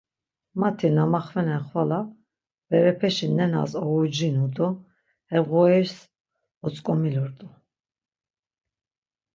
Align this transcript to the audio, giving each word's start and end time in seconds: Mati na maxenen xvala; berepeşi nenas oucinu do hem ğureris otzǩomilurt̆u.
Mati 0.59 0.87
na 0.95 1.03
maxenen 1.13 1.61
xvala; 1.67 1.99
berepeşi 2.67 3.27
nenas 3.37 3.71
oucinu 3.85 4.45
do 4.55 4.67
hem 5.29 5.43
ğureris 5.49 5.95
otzǩomilurt̆u. 6.65 7.47